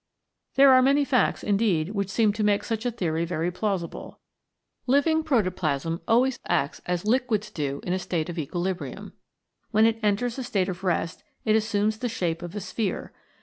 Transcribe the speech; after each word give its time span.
There 0.55 0.71
are 0.73 0.81
many 0.81 1.05
facts, 1.05 1.43
indeed, 1.43 1.91
which 1.91 2.09
seem 2.09 2.33
to 2.33 2.43
make 2.43 2.63
such 2.63 2.87
a 2.87 2.91
theory 2.91 3.23
very 3.23 3.51
plausible. 3.51 4.19
Living 4.87 5.21
protoplasm 5.21 6.01
always 6.07 6.39
acts 6.47 6.81
as 6.87 7.05
liquids 7.05 7.51
do 7.51 7.81
in 7.83 7.93
a 7.93 7.99
state 7.99 8.27
of 8.27 8.39
equilibrium. 8.39 9.13
When 9.69 9.85
it 9.85 9.99
enters 10.01 10.39
a 10.39 10.43
state 10.43 10.69
of 10.69 10.83
rest 10.83 11.23
it 11.45 11.55
assumes 11.55 11.99
the 11.99 12.09
shape 12.09 12.41
of 12.41 12.55
a 12.55 12.59
sphere. 12.59 13.13